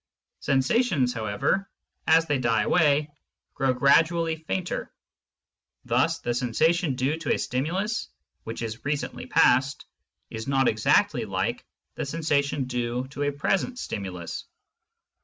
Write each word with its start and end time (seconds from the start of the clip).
Sensations, 0.39 1.13
however, 1.13 1.69
as 2.07 2.25
they 2.25 2.39
die 2.39 2.63
away, 2.63 3.11
grow 3.53 3.71
gradually 3.71 4.35
fainter; 4.35 4.91
thus 5.85 6.17
the 6.17 6.33
sensation 6.33 6.95
due 6.95 7.17
to 7.17 7.31
a 7.35 7.37
stimulus 7.37 8.09
which 8.43 8.63
is 8.63 8.83
recently 8.83 9.27
past 9.27 9.85
is 10.31 10.47
not 10.47 10.67
exactly 10.67 11.25
like 11.25 11.63
the 11.93 12.05
sensation 12.07 12.63
due 12.63 13.05
to 13.09 13.21
a 13.21 13.31
present 13.31 13.77
stimulus. 13.77 14.45